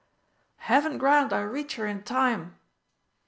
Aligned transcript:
"Heaven 0.55 0.97
grant 0.97 1.31
I 1.31 1.41
reach 1.41 1.75
her 1.75 1.85
in 1.85 2.01
time!" 2.01 2.57